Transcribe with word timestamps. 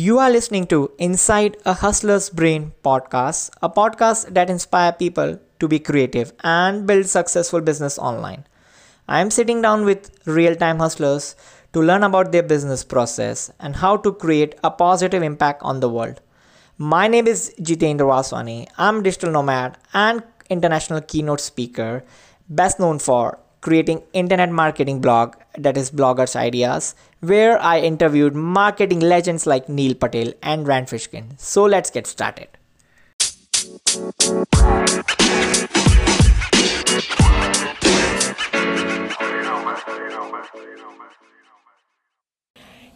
You 0.00 0.18
are 0.18 0.30
listening 0.30 0.66
to 0.68 0.92
Inside 0.96 1.58
a 1.66 1.74
Hustler's 1.74 2.30
Brain 2.30 2.72
podcast, 2.82 3.50
a 3.60 3.68
podcast 3.68 4.32
that 4.32 4.48
inspires 4.48 4.94
people 4.98 5.38
to 5.58 5.68
be 5.68 5.78
creative 5.78 6.32
and 6.42 6.86
build 6.86 7.04
successful 7.04 7.60
business 7.60 7.98
online. 7.98 8.46
I 9.06 9.20
am 9.20 9.30
sitting 9.30 9.60
down 9.60 9.84
with 9.84 10.10
real-time 10.24 10.78
hustlers 10.78 11.36
to 11.74 11.82
learn 11.82 12.02
about 12.02 12.32
their 12.32 12.42
business 12.42 12.82
process 12.82 13.52
and 13.60 13.76
how 13.76 13.98
to 13.98 14.14
create 14.14 14.54
a 14.64 14.70
positive 14.70 15.22
impact 15.22 15.62
on 15.62 15.80
the 15.80 15.90
world. 15.90 16.22
My 16.78 17.06
name 17.06 17.26
is 17.26 17.54
Jitendra 17.60 18.08
Vaswani. 18.08 18.68
I'm 18.78 19.02
digital 19.02 19.32
nomad 19.32 19.76
and 19.92 20.22
international 20.48 21.02
keynote 21.02 21.40
speaker, 21.40 22.04
best 22.48 22.80
known 22.80 23.00
for 23.00 23.38
creating 23.60 24.02
internet 24.12 24.50
marketing 24.50 25.00
blog 25.00 25.34
that 25.56 25.76
is 25.76 25.90
bloggers 25.90 26.34
ideas 26.36 26.94
where 27.20 27.60
i 27.62 27.78
interviewed 27.78 28.34
marketing 28.34 29.00
legends 29.00 29.46
like 29.46 29.68
neil 29.68 29.94
patel 29.94 30.32
and 30.42 30.66
rand 30.66 30.86
fishkin 30.86 31.38
so 31.38 31.64
let's 31.64 31.90
get 31.90 32.06
started 32.06 32.48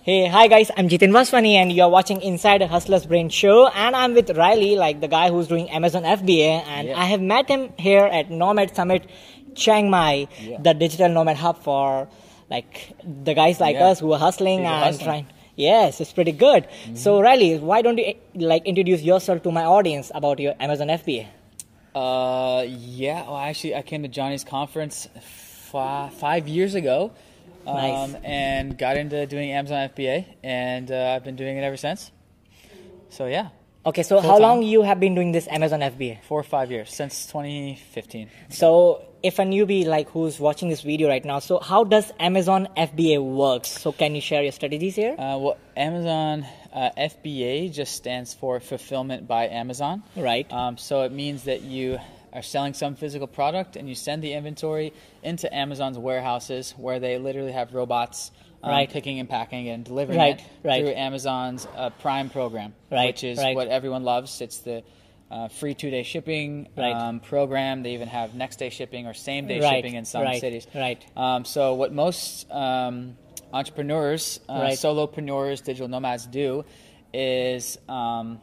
Hey, 0.05 0.29
hi 0.29 0.49
guys, 0.49 0.71
I'm 0.77 0.87
Jitin 0.91 1.13
Vaswani 1.13 1.55
and 1.55 1.73
you're 1.73 1.89
watching 1.89 2.21
Inside 2.21 2.61
a 2.61 2.67
Hustler's 2.67 3.07
Brain 3.07 3.31
show 3.31 3.69
and 3.69 3.97
I'm 3.97 4.13
with 4.13 4.29
Riley, 4.37 4.77
like 4.77 5.01
the 5.01 5.09
guy 5.09 5.31
who's 5.31 5.49
doing 5.49 5.71
Amazon 5.71 6.03
FBA 6.03 6.63
and 6.67 6.89
yeah. 6.89 7.01
I 7.01 7.07
have 7.07 7.23
met 7.23 7.49
him 7.49 7.73
here 7.79 8.05
at 8.05 8.31
Nomad 8.31 8.77
Summit 8.77 9.09
Chiang 9.55 9.91
Mai, 9.91 10.29
yeah. 10.41 10.59
the 10.61 10.75
digital 10.75 11.09
nomad 11.09 11.37
hub 11.37 11.63
for 11.63 12.09
like 12.51 12.95
the 13.03 13.35
guys 13.35 13.61
like 13.61 13.77
yeah. 13.77 13.89
us 13.89 14.01
who 14.01 14.13
are 14.13 14.19
hustling 14.19 14.61
and 14.61 14.85
hustling. 14.85 15.05
trying. 15.05 15.27
Yes, 15.57 16.01
it's 16.01 16.13
pretty 16.13 16.33
good. 16.33 16.65
Mm-hmm. 16.65 16.97
So 16.97 17.21
Riley, 17.21 17.59
why 17.59 17.83
don't 17.83 17.99
you 17.99 18.15
like 18.35 18.67
introduce 18.67 19.03
yourself 19.03 19.43
to 19.45 19.53
my 19.53 19.65
audience 19.65 20.11
about 20.15 20.41
your 20.41 20.55
Amazon 20.59 20.89
FBA? 20.89 21.27
Uh, 21.95 22.65
yeah. 22.67 23.23
Well, 23.23 23.37
actually, 23.37 23.77
I 23.77 23.83
came 23.83 24.03
to 24.03 24.09
Johnny's 24.09 24.43
conference 24.43 25.09
f- 25.15 26.13
five 26.15 26.49
years 26.49 26.75
ago. 26.75 27.13
Um, 27.67 27.77
nice. 27.77 28.15
And 28.25 28.77
got 28.77 28.97
into 28.97 29.27
doing 29.27 29.51
Amazon 29.53 29.89
FBA, 29.89 30.27
and 30.43 30.91
uh, 30.91 31.15
I've 31.17 31.25
been 31.25 31.37
doing 31.37 31.57
it 31.57 31.63
ever 31.63 31.77
since. 31.79 32.11
So 33.09 33.27
yeah. 33.27 33.49
Okay, 33.87 34.03
so 34.03 34.21
Full 34.21 34.29
how 34.29 34.39
time. 34.39 34.43
long 34.43 34.63
you 34.63 34.83
have 34.83 34.99
been 34.99 35.15
doing 35.15 35.33
this 35.33 35.47
Amazon 35.49 35.81
FBA? 35.81 36.23
Four 36.25 36.41
or 36.41 36.43
five 36.43 36.71
years 36.71 36.93
since 36.93 37.27
2015. 37.27 38.29
So 38.49 39.05
if 39.25 39.39
a 39.39 39.43
newbie 39.43 39.87
like 39.87 40.11
who's 40.11 40.39
watching 40.39 40.69
this 40.69 40.83
video 40.83 41.09
right 41.09 41.25
now, 41.25 41.39
so 41.39 41.59
how 41.59 41.83
does 41.83 42.13
Amazon 42.21 42.69
FBA 42.77 43.25
works? 43.25 43.71
So 43.71 43.91
can 43.91 44.15
you 44.15 44.21
share 44.21 44.43
your 44.43 44.53
strategies 44.53 44.95
here? 44.95 45.13
Uh, 45.13 45.39
well, 45.39 45.57
Amazon 45.75 46.47
uh, 46.75 46.91
FBA 46.99 47.73
just 47.73 47.95
stands 47.95 48.35
for 48.35 48.61
Fulfillment 48.61 49.27
by 49.27 49.49
Amazon. 49.49 50.03
Right. 50.15 50.53
Um, 50.53 50.77
so 50.77 51.05
it 51.05 51.13
means 51.13 51.45
that 51.45 51.63
you 51.63 51.99
are 52.35 52.43
selling 52.43 52.75
some 52.75 52.97
physical 52.97 53.27
product 53.27 53.77
and 53.77 53.89
you 53.89 53.95
send 53.95 54.23
the 54.23 54.35
inventory 54.35 54.93
into 55.23 55.53
Amazon's 55.55 55.97
warehouses 55.97 56.75
where 56.77 57.01
they 57.01 57.17
literally 57.17 57.53
have 57.53 57.73
robots 57.73 58.31
um, 58.63 58.73
right. 58.73 58.91
picking 58.91 59.21
and 59.21 59.29
packing 59.29 59.71
and 59.71 59.87
delivering 59.87 60.19
right. 60.19 60.39
it 60.39 60.69
right. 60.69 60.85
through 60.85 60.93
Amazon's 60.93 61.67
uh, 61.75 61.89
Prime 61.89 62.29
program, 62.29 62.75
right. 62.91 63.07
which 63.07 63.25
is 63.25 63.39
what 63.39 63.69
everyone 63.69 64.05
loves. 64.05 64.43
It's 64.43 64.59
the 64.59 64.83
uh, 65.35 65.49
free 65.49 65.75
two 65.75 65.91
day 65.91 66.05
shipping 66.05 66.69
right. 66.77 66.95
um, 66.95 67.19
program. 67.19 67.83
They 67.83 67.95
even 67.95 68.09
have 68.09 68.35
next 68.35 68.57
day 68.57 68.71
shipping 68.71 69.07
or 69.07 69.15
same 69.15 69.49
day 69.49 69.61
right. 69.61 69.77
shipping 69.77 69.95
in 69.95 70.05
some 70.05 70.23
right. 70.23 70.41
cities. 70.41 70.67
Right. 70.75 71.05
Um, 71.17 71.45
so 71.45 71.75
what 71.75 71.93
most 71.93 72.49
um, 72.53 73.17
entrepreneurs, 73.53 74.39
uh, 74.49 74.69
solopreneurs, 74.71 75.65
digital 75.65 75.89
nomads 75.89 76.27
do 76.27 76.65
is 77.13 77.79
um, 77.89 78.41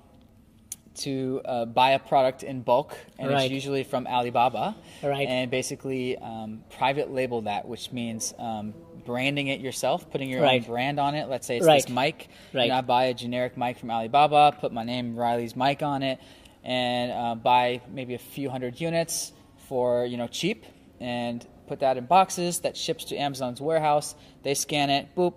to 0.95 1.41
uh, 1.45 1.65
buy 1.65 1.91
a 1.91 1.99
product 1.99 2.43
in 2.43 2.61
bulk, 2.61 2.97
and 3.17 3.31
it's 3.31 3.51
usually 3.51 3.85
from 3.85 4.05
Alibaba. 4.05 4.75
Right. 5.01 5.27
And 5.27 5.49
basically 5.49 6.17
um, 6.17 6.63
private 6.77 7.09
label 7.09 7.43
that, 7.43 7.67
which 7.69 7.93
means 7.93 8.33
um, 8.37 8.73
branding 9.05 9.47
it 9.47 9.61
yourself, 9.61 10.11
putting 10.11 10.29
your 10.29 10.41
right. 10.41 10.61
own 10.61 10.67
brand 10.67 10.99
on 10.99 11.15
it. 11.15 11.29
Let's 11.29 11.47
say 11.47 11.57
it's 11.57 11.65
right. 11.65 11.81
this 11.81 11.89
mic. 11.89 12.27
Right. 12.53 12.63
And 12.63 12.73
I 12.73 12.81
buy 12.81 13.05
a 13.05 13.13
generic 13.13 13.55
mic 13.57 13.79
from 13.79 13.91
Alibaba, 13.91 14.57
put 14.59 14.73
my 14.73 14.83
name 14.83 15.15
Riley's 15.15 15.55
mic 15.55 15.81
on 15.81 16.03
it, 16.03 16.19
and 16.63 17.11
uh, 17.11 17.35
buy 17.35 17.81
maybe 17.91 18.13
a 18.13 18.19
few 18.19 18.49
hundred 18.49 18.79
units 18.79 19.31
for 19.67 20.05
you 20.05 20.17
know 20.17 20.27
cheap, 20.27 20.65
and 20.99 21.45
put 21.67 21.79
that 21.79 21.97
in 21.97 22.05
boxes 22.05 22.59
that 22.59 22.75
ships 22.77 23.05
to 23.05 23.15
Amazon's 23.15 23.61
warehouse. 23.61 24.15
They 24.43 24.53
scan 24.53 24.89
it, 24.89 25.15
boop, 25.15 25.33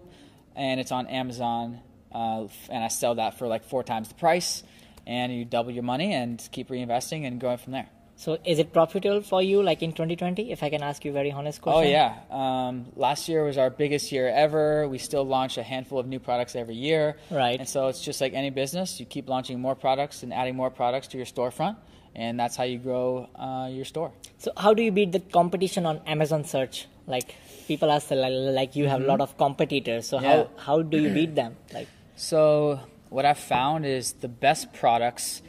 and 0.57 0.81
it's 0.81 0.93
on 0.93 1.07
Amazon, 1.07 1.81
uh, 2.13 2.47
and 2.69 2.85
I 2.85 2.89
sell 2.89 3.17
that 3.17 3.39
for 3.39 3.47
like 3.47 3.65
four 3.65 3.83
times 3.83 4.09
the 4.09 4.15
price, 4.15 4.63
and 5.07 5.33
you 5.33 5.45
double 5.45 5.71
your 5.71 5.83
money 5.85 6.13
and 6.13 6.47
keep 6.53 6.69
reinvesting 6.69 7.27
and 7.27 7.41
going 7.41 7.59
from 7.59 7.73
there. 7.73 7.89
So 8.17 8.39
is 8.45 8.59
it 8.59 8.73
profitable 8.73 9.23
for 9.23 9.43
you 9.43 9.63
like 9.63 9.83
in 9.83 9.93
2020 9.93 10.53
if 10.53 10.63
I 10.63 10.71
can 10.71 10.83
ask 10.83 11.05
you 11.05 11.11
a 11.11 11.15
very 11.15 11.33
honest 11.33 11.61
question? 11.61 11.85
Oh 11.85 11.89
yeah. 11.89 12.21
Um, 12.31 12.87
last 12.95 13.29
year 13.29 13.45
was 13.45 13.59
our 13.59 13.71
biggest 13.71 14.13
year 14.13 14.29
ever. 14.29 14.89
We 14.89 14.99
still 14.99 15.25
launch 15.25 15.59
a 15.59 15.63
handful 15.63 15.99
of 15.99 16.07
new 16.07 16.21
products 16.21 16.55
every 16.55 16.77
year. 16.77 17.17
Right. 17.31 17.59
And 17.59 17.69
so 17.69 17.89
it's 17.89 18.01
just 18.01 18.21
like 18.21 18.33
any 18.33 18.51
business, 18.51 19.01
you 19.01 19.07
keep 19.07 19.29
launching 19.29 19.61
more 19.61 19.75
products 19.75 20.23
and 20.23 20.33
adding 20.33 20.55
more 20.55 20.71
products 20.71 21.09
to 21.09 21.17
your 21.17 21.27
storefront 21.27 21.77
and 22.15 22.39
that's 22.39 22.57
how 22.57 22.65
you 22.65 22.79
grow 22.79 23.29
uh, 23.35 23.69
your 23.71 23.85
store. 23.85 24.13
So 24.39 24.53
how 24.57 24.75
do 24.75 24.83
you 24.83 24.93
beat 24.93 25.13
the 25.13 25.21
competition 25.21 25.87
on 25.87 26.01
Amazon 26.07 26.45
search? 26.45 26.87
Like 27.07 27.35
people 27.67 27.91
ask 27.91 28.11
like 28.11 28.77
you 28.77 28.89
have 28.89 29.01
mm-hmm. 29.01 29.09
a 29.09 29.13
lot 29.13 29.21
of 29.21 29.37
competitors. 29.37 30.09
So 30.09 30.21
yeah. 30.21 30.29
how 30.29 30.51
how 30.57 30.83
do 30.83 30.99
you 30.99 31.11
beat 31.11 31.35
them? 31.35 31.57
Like 31.73 31.89
So 32.17 32.81
what 33.11 33.25
I've 33.25 33.39
found 33.39 33.85
is 33.87 34.13
the 34.13 34.29
best 34.29 34.73
products 34.73 35.43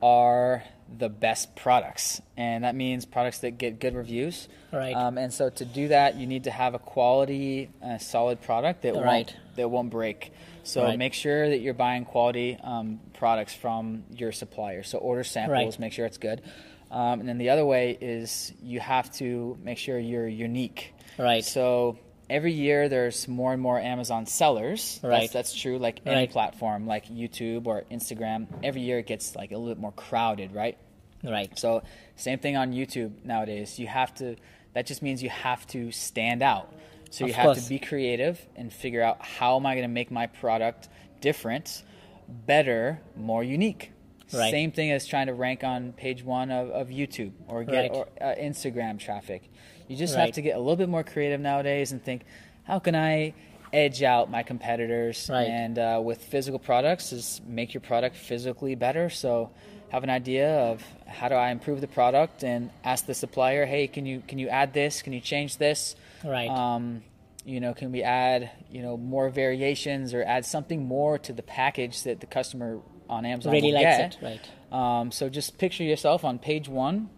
are 0.00 0.64
the 0.98 1.08
best 1.08 1.54
products, 1.56 2.20
and 2.36 2.64
that 2.64 2.74
means 2.74 3.04
products 3.04 3.38
that 3.38 3.58
get 3.58 3.80
good 3.80 3.94
reviews. 3.94 4.48
Right. 4.72 4.94
Um, 4.94 5.18
and 5.18 5.32
so 5.32 5.50
to 5.50 5.64
do 5.64 5.88
that, 5.88 6.16
you 6.16 6.26
need 6.26 6.44
to 6.44 6.50
have 6.50 6.74
a 6.74 6.78
quality, 6.78 7.70
uh, 7.82 7.98
solid 7.98 8.40
product 8.40 8.82
that 8.82 8.94
right. 8.94 9.04
won't 9.04 9.36
that 9.56 9.68
won't 9.68 9.90
break. 9.90 10.32
So 10.64 10.84
right. 10.84 10.98
make 10.98 11.14
sure 11.14 11.48
that 11.48 11.58
you're 11.58 11.74
buying 11.74 12.04
quality 12.04 12.58
um, 12.62 13.00
products 13.14 13.54
from 13.54 14.04
your 14.14 14.32
supplier. 14.32 14.82
So 14.82 14.98
order 14.98 15.24
samples, 15.24 15.74
right. 15.74 15.80
make 15.80 15.92
sure 15.92 16.06
it's 16.06 16.18
good. 16.18 16.42
Um, 16.90 17.20
and 17.20 17.28
then 17.28 17.38
the 17.38 17.50
other 17.50 17.64
way 17.64 17.96
is 18.00 18.52
you 18.62 18.78
have 18.80 19.10
to 19.14 19.56
make 19.62 19.78
sure 19.78 19.98
you're 19.98 20.28
unique. 20.28 20.94
Right. 21.18 21.44
So 21.44 21.98
every 22.32 22.52
year 22.52 22.88
there's 22.88 23.28
more 23.28 23.52
and 23.52 23.60
more 23.60 23.78
Amazon 23.78 24.26
sellers. 24.26 24.98
Right. 25.02 25.20
That's, 25.20 25.32
that's 25.32 25.54
true. 25.54 25.78
Like 25.78 26.00
any 26.06 26.16
right. 26.16 26.30
platform, 26.30 26.86
like 26.86 27.06
YouTube 27.08 27.66
or 27.66 27.84
Instagram, 27.90 28.46
every 28.64 28.80
year 28.80 28.98
it 28.98 29.06
gets 29.06 29.36
like 29.36 29.52
a 29.52 29.56
little 29.56 29.74
bit 29.74 29.80
more 29.80 29.92
crowded, 29.92 30.54
right? 30.54 30.78
Right. 31.22 31.56
So 31.58 31.82
same 32.16 32.38
thing 32.38 32.56
on 32.56 32.72
YouTube 32.72 33.12
nowadays. 33.24 33.78
You 33.78 33.86
have 33.86 34.14
to. 34.16 34.36
That 34.72 34.86
just 34.86 35.02
means 35.02 35.22
you 35.22 35.28
have 35.28 35.66
to 35.68 35.92
stand 35.92 36.42
out. 36.42 36.74
So 37.10 37.26
you 37.26 37.30
of 37.30 37.36
have 37.36 37.44
course. 37.44 37.64
to 37.64 37.68
be 37.68 37.78
creative 37.78 38.40
and 38.56 38.72
figure 38.72 39.02
out 39.02 39.22
how 39.24 39.56
am 39.56 39.66
I 39.66 39.74
going 39.74 39.84
to 39.86 39.92
make 39.92 40.10
my 40.10 40.26
product 40.26 40.88
different, 41.20 41.82
better, 42.26 43.00
more 43.14 43.44
unique. 43.44 43.92
Right. 44.32 44.50
Same 44.50 44.72
thing 44.72 44.90
as 44.90 45.06
trying 45.06 45.26
to 45.26 45.34
rank 45.34 45.64
on 45.64 45.92
page 45.92 46.24
one 46.24 46.50
of, 46.50 46.70
of 46.70 46.88
YouTube 46.88 47.32
or 47.48 47.64
get 47.64 47.90
right. 47.90 47.90
or, 47.92 48.08
uh, 48.20 48.34
Instagram 48.40 48.98
traffic. 48.98 49.50
You 49.88 49.96
just 49.96 50.14
right. 50.14 50.26
have 50.26 50.34
to 50.34 50.42
get 50.42 50.56
a 50.56 50.58
little 50.58 50.76
bit 50.76 50.88
more 50.88 51.04
creative 51.04 51.40
nowadays 51.40 51.92
and 51.92 52.02
think, 52.02 52.22
how 52.64 52.78
can 52.78 52.94
I 52.94 53.34
edge 53.72 54.02
out 54.02 54.30
my 54.30 54.42
competitors? 54.42 55.28
And 55.30 55.78
uh, 55.78 56.00
with 56.02 56.22
physical 56.22 56.58
products, 56.58 57.12
is 57.12 57.40
make 57.46 57.74
your 57.74 57.80
product 57.80 58.16
physically 58.16 58.74
better. 58.74 59.10
So 59.10 59.50
have 59.90 60.04
an 60.04 60.10
idea 60.10 60.48
of 60.48 60.82
how 61.06 61.28
do 61.28 61.34
I 61.34 61.50
improve 61.50 61.82
the 61.82 61.88
product 61.88 62.44
and 62.44 62.70
ask 62.82 63.04
the 63.04 63.14
supplier, 63.14 63.66
hey, 63.66 63.86
can 63.86 64.06
you 64.06 64.22
can 64.26 64.38
you 64.38 64.48
add 64.48 64.72
this? 64.72 65.02
Can 65.02 65.12
you 65.12 65.20
change 65.20 65.58
this? 65.58 65.96
Right. 66.24 66.48
Um, 66.48 67.02
you 67.44 67.60
know, 67.60 67.74
can 67.74 67.92
we 67.92 68.02
add 68.02 68.50
you 68.70 68.80
know 68.80 68.96
more 68.96 69.28
variations 69.28 70.14
or 70.14 70.22
add 70.22 70.46
something 70.46 70.86
more 70.86 71.18
to 71.18 71.32
the 71.34 71.42
package 71.42 72.04
that 72.04 72.20
the 72.20 72.26
customer 72.26 72.80
on 73.12 73.24
Amazon 73.24 73.52
really 73.52 73.72
likes 73.72 73.84
get? 73.84 74.14
it, 74.14 74.18
right? 74.22 74.98
Um, 74.98 75.12
so 75.12 75.28
just 75.28 75.58
picture 75.58 75.84
yourself 75.84 76.24
on 76.24 76.38
page 76.38 76.68
one 76.68 77.10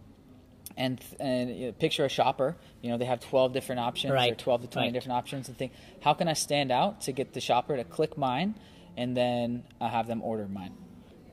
and 0.77 0.99
and 1.19 1.57
you 1.57 1.65
know, 1.67 1.71
picture 1.71 2.05
a 2.05 2.09
shopper. 2.09 2.55
You 2.81 2.91
know, 2.91 2.97
they 2.97 3.05
have 3.05 3.19
12 3.21 3.53
different 3.53 3.79
options 3.81 4.13
right. 4.13 4.31
or 4.31 4.35
12 4.35 4.61
to 4.61 4.67
20 4.67 4.87
right. 4.87 4.93
different 4.93 5.17
options, 5.17 5.47
and 5.47 5.57
think, 5.57 5.71
how 6.01 6.13
can 6.13 6.27
I 6.27 6.33
stand 6.33 6.71
out 6.71 7.01
to 7.01 7.11
get 7.11 7.33
the 7.33 7.41
shopper 7.41 7.75
to 7.77 7.83
click 7.83 8.17
mine, 8.17 8.55
and 8.97 9.15
then 9.15 9.63
I 9.79 9.89
have 9.89 10.07
them 10.07 10.21
order 10.21 10.47
mine. 10.47 10.73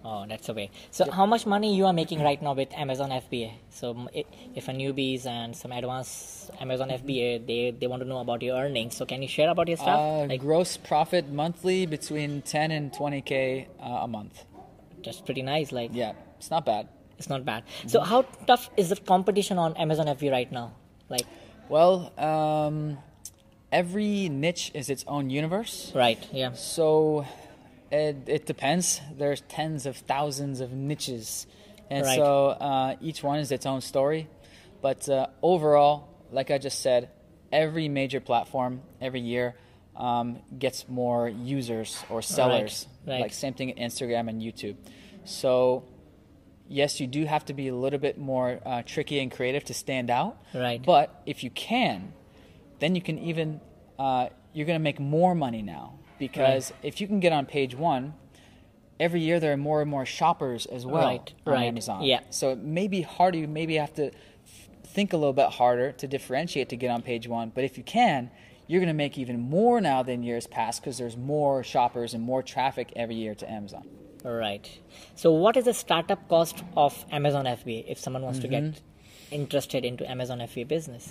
Oh, 0.05 0.27
that's 0.29 0.49
the 0.49 0.55
way. 0.55 0.71
So, 0.91 1.09
how 1.11 1.27
much 1.27 1.47
money 1.47 1.77
you 1.77 1.87
are 1.87 1.93
making 1.93 2.23
right 2.23 2.41
now 2.43 2.55
with 2.55 2.73
Amazon 2.75 3.11
FBA? 3.11 3.53
So, 3.71 4.09
if 4.13 4.67
a 4.67 4.73
newbies 4.73 5.27
and 5.27 5.57
some 5.57 5.71
advanced 5.71 6.51
Amazon 6.61 6.89
FBA, 6.89 7.47
they, 7.47 7.71
they 7.79 7.87
want 7.87 8.03
to 8.03 8.09
know 8.09 8.19
about 8.19 8.43
your 8.43 8.57
earnings. 8.57 8.97
So, 8.97 9.07
can 9.07 9.23
you 9.23 9.29
share 9.29 9.49
about 9.49 9.69
your 9.69 9.77
stuff? 9.77 10.01
Uh, 10.01 10.27
like, 10.27 10.41
gross 10.41 10.77
profit 10.77 11.31
monthly 11.31 11.87
between 11.87 12.43
10 12.43 12.73
and 12.73 12.93
20k 12.93 13.69
uh, 13.81 13.85
a 13.85 14.09
month. 14.09 14.45
That's 15.05 15.21
pretty 15.21 15.43
nice. 15.43 15.73
Like, 15.73 15.91
yeah, 15.93 16.13
it's 16.39 16.51
not 16.51 16.65
bad. 16.65 16.89
It's 17.19 17.29
not 17.29 17.45
bad. 17.45 17.65
So 17.87 18.01
how 18.01 18.23
tough 18.47 18.71
is 18.77 18.89
the 18.89 18.97
competition 18.97 19.59
on 19.59 19.77
Amazon 19.77 20.07
FBA 20.07 20.31
right 20.33 20.51
now? 20.51 20.73
Like, 21.09 21.27
well, 21.69 22.13
um, 22.19 22.99
every 23.71 24.29
niche 24.29 24.71
is 24.75 24.91
its 24.91 25.05
own 25.07 25.31
universe. 25.31 25.93
Right. 25.95 26.19
Yeah. 26.33 26.53
So 26.55 27.25
It, 27.91 28.17
it 28.27 28.47
depends. 28.47 29.01
There's 29.19 29.43
tens 29.43 29.85
of 29.85 29.97
thousands 29.99 30.61
of 30.61 30.73
niches, 30.73 31.47
and 31.91 32.07
Right. 32.07 32.17
so 32.17 32.47
uh, 32.49 32.97
each 33.03 33.23
one 33.23 33.39
is 33.39 33.53
its 33.53 33.67
own 33.67 33.83
story. 33.83 34.29
But 34.81 35.07
uh, 35.11 35.27
overall, 35.43 36.09
like 36.33 36.51
I 36.51 36.57
just 36.57 36.81
said, 36.81 37.11
every 37.53 37.89
major 37.89 38.19
platform 38.19 38.81
every 39.01 39.21
year 39.21 39.55
um, 39.97 40.39
gets 40.59 40.89
more 40.89 41.29
users 41.29 42.03
or 42.09 42.23
sellers. 42.23 42.87
right. 43.07 43.21
Like 43.21 43.33
same 43.33 43.55
thing 43.55 43.71
at 43.71 43.77
Instagram 43.77 44.29
and 44.29 44.41
YouTube. 44.41 44.77
So 45.25 45.85
yes, 46.69 47.01
you 47.01 47.07
do 47.07 47.25
have 47.27 47.45
to 47.47 47.55
be 47.55 47.69
a 47.69 47.75
little 47.75 47.99
bit 47.99 48.19
more 48.19 48.61
uh, 48.65 48.83
tricky 48.85 49.19
and 49.21 49.31
creative 49.31 49.65
to 49.65 49.75
stand 49.75 50.11
out. 50.11 50.37
Right. 50.55 50.83
But 50.85 51.23
if 51.27 51.45
you 51.45 51.51
can, 51.51 52.13
then 52.79 52.95
you 52.95 53.03
can 53.03 53.19
even 53.19 53.61
uh, 53.99 54.29
you're 54.53 54.67
going 54.67 54.79
to 54.79 54.83
make 54.83 54.99
more 54.99 55.35
money 55.35 55.63
now 55.63 55.99
because 56.19 56.73
if 56.83 57.01
you 57.01 57.07
can 57.07 57.21
get 57.21 57.33
on 57.33 57.47
page 57.47 57.75
one, 57.75 58.15
every 58.99 59.21
year 59.21 59.39
there 59.41 59.53
are 59.53 59.57
more 59.57 59.81
and 59.83 59.91
more 59.91 60.07
shoppers 60.07 60.67
as 60.67 60.85
well 60.87 61.05
Right, 61.05 61.33
on 61.47 61.53
right, 61.53 61.65
Amazon. 61.67 62.03
yeah. 62.03 62.21
So 62.31 62.51
it 62.51 62.59
may 62.59 62.89
be 62.89 63.03
harder. 63.03 63.39
You 63.39 63.49
maybe 63.49 63.75
have 63.77 63.93
to 63.95 64.07
f- 64.07 64.13
think 64.85 65.13
a 65.13 65.17
little 65.17 65.33
bit 65.33 65.51
harder 65.51 65.93
to 65.93 66.07
differentiate 66.09 66.69
to 66.71 66.77
get 66.77 66.91
on 66.91 67.03
page 67.03 67.27
one. 67.29 67.51
But 67.55 67.65
if 67.65 67.77
you 67.79 67.85
can, 67.85 68.31
you're 68.67 68.81
going 68.81 68.89
to 68.89 68.95
make 68.95 69.19
even 69.19 69.39
more 69.41 69.81
now 69.81 70.03
than 70.03 70.23
years 70.23 70.47
past 70.47 70.81
because 70.81 70.99
there's 70.99 71.17
more 71.17 71.63
shoppers 71.63 72.15
and 72.15 72.23
more 72.23 72.43
traffic 72.43 72.93
every 72.97 73.17
year 73.17 73.35
to 73.35 73.51
Amazon. 73.51 73.85
All 74.25 74.33
right. 74.35 74.69
So, 75.17 75.33
what 75.33 75.57
is 75.57 75.65
the 75.65 75.75
startup 75.75 76.29
cost 76.29 76.63
of 76.77 77.05
Amazon 77.11 77.45
FBA 77.45 77.85
if 77.89 77.99
someone 77.99 78.23
wants 78.23 78.39
to 78.41 78.49
get 78.49 78.63
Mm-hmm. 78.63 79.35
interested 79.35 79.85
into 79.85 80.09
Amazon 80.09 80.39
FBA 80.41 80.69
business? 80.69 81.11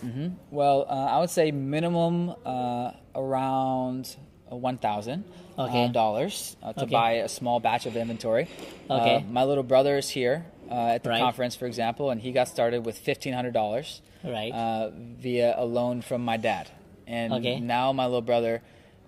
Well, 0.52 0.86
uh, 0.90 0.94
I 0.94 1.20
would 1.20 1.30
say 1.30 1.52
minimum 1.52 2.34
uh, 2.46 2.92
around 3.16 4.16
uh, 4.52 4.56
one 4.56 4.78
thousand 4.78 5.26
Okay. 5.60 5.86
uh, 5.86 5.88
dollars 5.90 6.56
uh, 6.64 6.74
to 6.74 6.84
Okay. 6.84 6.92
buy 6.96 7.12
a 7.14 7.28
small 7.28 7.60
batch 7.60 7.86
of 7.86 7.96
inventory. 7.98 8.48
Okay. 8.90 9.16
Uh, 9.18 9.22
my 9.32 9.44
little 9.44 9.64
brother 9.64 9.98
is 9.98 10.10
here 10.10 10.46
uh, 10.70 10.96
at 10.96 11.04
the 11.04 11.10
Right. 11.10 11.20
conference, 11.20 11.56
for 11.56 11.66
example, 11.66 12.12
and 12.12 12.22
he 12.22 12.32
got 12.32 12.48
started 12.48 12.86
with 12.86 12.98
fifteen 12.98 13.34
hundred 13.34 13.54
dollars 13.54 14.02
Right. 14.24 14.54
uh, 14.54 14.92
via 14.96 15.56
a 15.58 15.66
loan 15.66 16.02
from 16.02 16.24
my 16.24 16.38
dad, 16.38 16.70
and 17.08 17.34
Okay. 17.34 17.60
now 17.60 17.92
my 17.94 18.06
little 18.06 18.22
brother 18.22 18.62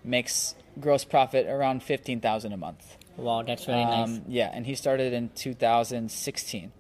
makes 0.04 0.56
gross 0.80 1.04
profit 1.06 1.48
around 1.48 1.84
fifteen 1.84 2.19
thousand 2.19 2.54
a 2.54 2.57
month. 2.57 2.98
Wow, 3.18 3.44
that's 3.44 3.66
very 3.66 3.86
nice. 3.86 4.10
Um, 4.10 4.22
yeah, 4.28 4.50
and 4.54 4.66
he 4.66 4.74
started 4.75 5.13
in 5.13 5.30
2016. 5.36 6.72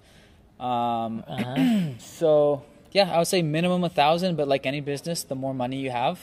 Um, 0.59 1.23
Uh-huh. 1.27 1.93
so 1.99 2.63
yeah, 2.91 3.11
I 3.13 3.17
would 3.17 3.27
say 3.27 3.41
minimum 3.41 3.83
a 3.83 3.89
thousand, 3.89 4.35
but 4.35 4.47
like 4.47 4.65
any 4.65 4.81
business, 4.81 5.23
the 5.23 5.35
more 5.35 5.53
money 5.53 5.77
you 5.77 5.89
have, 5.91 6.19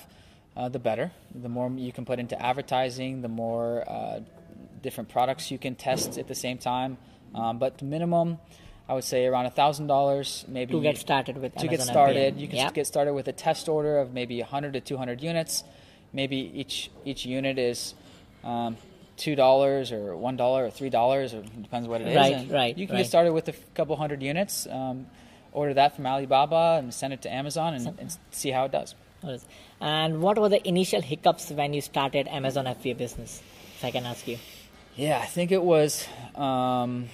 uh, 0.57 0.69
the 0.69 0.79
better. 0.79 1.11
The 1.35 1.49
more 1.49 1.71
you 1.71 1.93
can 1.93 2.05
put 2.05 2.19
into 2.19 2.41
advertising, 2.41 3.23
the 3.23 3.29
more 3.29 3.85
uh, 3.89 4.21
different 4.83 5.09
products 5.11 5.51
you 5.51 5.59
can 5.59 5.75
test 5.75 6.19
at 6.19 6.27
the 6.29 6.35
same 6.35 6.59
time. 6.59 6.97
Um, 7.35 7.59
but 7.59 7.81
minimum, 7.83 8.39
I 8.91 8.95
would 8.95 9.05
say 9.05 9.25
around 9.25 9.47
a 9.47 9.51
thousand 9.51 9.87
dollars, 9.87 10.45
maybe 10.49 10.73
to 10.73 10.83
get 10.83 10.99
started 10.99 11.39
with 11.39 11.55
to 11.55 11.61
Amazon 11.61 11.77
get 11.77 11.81
started. 11.87 12.41
You 12.41 12.49
can 12.49 12.57
yeah. 12.57 12.71
get 12.73 12.89
started 12.89 13.15
with 13.15 13.29
a 13.29 13.33
test 13.33 13.69
order 13.69 13.99
of 13.99 14.13
maybe 14.13 14.41
100 14.41 14.73
to 14.73 14.81
200 14.81 15.23
units. 15.23 15.63
Maybe 16.13 16.39
each 16.53 16.91
each 17.05 17.25
unit 17.25 17.57
is 17.57 17.95
um, 18.43 18.77
two 19.17 19.37
dollars 19.37 19.93
or 19.93 20.17
one 20.17 20.37
dollar 20.37 20.65
or 20.67 20.71
three 20.71 20.91
dollars, 20.91 21.33
or 21.35 21.43
depends 21.43 21.87
what 21.87 22.01
it 22.01 22.09
is. 22.09 22.17
Right, 22.17 22.33
And 22.33 22.51
right, 22.51 22.77
You 22.77 22.89
can 22.89 22.97
right. 22.97 23.03
get 23.03 23.07
started 23.07 23.33
with 23.33 23.47
a 23.47 23.55
couple 23.75 23.95
hundred 23.95 24.25
units. 24.25 24.67
Um, 24.67 25.07
order 25.53 25.75
that 25.75 25.95
from 25.95 26.07
Alibaba 26.07 26.79
and 26.79 26.93
send 26.93 27.13
it 27.13 27.23
to 27.23 27.33
Amazon 27.33 27.75
and, 27.75 27.87
and 27.99 28.17
see 28.33 28.51
how 28.51 28.65
it 28.65 28.73
does. 28.73 28.97
And 29.81 30.21
what 30.21 30.37
were 30.37 30.49
the 30.49 30.67
initial 30.67 31.01
hiccups 31.01 31.51
when 31.51 31.75
you 31.75 31.81
started 31.81 32.27
Amazon 32.27 32.65
FBA 32.65 32.97
business? 32.97 33.41
If 33.77 33.85
I 33.85 33.93
can 33.93 34.05
ask 34.05 34.27
you. 34.27 34.39
Yeah, 34.97 35.19
I 35.19 35.27
think 35.27 35.53
it 35.53 35.63
was 35.63 36.07
um, 36.35 37.09